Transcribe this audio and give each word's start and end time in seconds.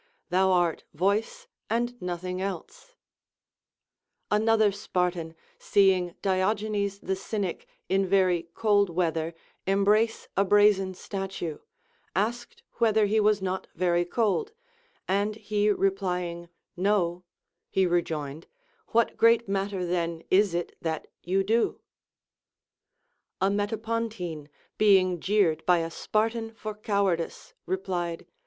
Thou 0.31 0.49
art 0.49 0.83
voice 0.95 1.45
and 1.69 2.01
nothing 2.01 2.41
else. 2.41 2.95
Another 4.31 4.71
Spartan, 4.71 5.35
seeing 5.59 6.15
Diogenes 6.23 7.01
the 7.01 7.15
Cynic 7.15 7.67
in 7.87 8.07
very 8.07 8.47
cold 8.55 8.89
Λveather 8.89 9.35
embrace 9.67 10.27
a 10.35 10.43
brazen 10.43 10.95
statue, 10.95 11.59
asked 12.15 12.63
whether 12.79 13.05
he 13.05 13.19
was 13.19 13.43
not 13.43 13.67
very 13.75 14.03
cold; 14.03 14.53
and 15.07 15.35
he 15.35 15.69
replying, 15.69 16.49
No, 16.75 17.23
he 17.69 17.85
rejoined, 17.85 18.47
What 18.87 19.15
great 19.17 19.47
matter 19.47 19.85
then 19.85 20.23
is 20.31 20.55
it 20.55 20.75
that 20.81 21.09
you 21.21 21.43
do] 21.43 21.79
A 23.39 23.51
Metapontine, 23.51 24.49
being 24.79 25.19
jeered 25.19 25.63
by 25.67 25.77
a 25.77 25.91
Spartan 25.91 26.55
for 26.55 26.73
cowardice, 26.73 27.53
replied. 27.67 28.25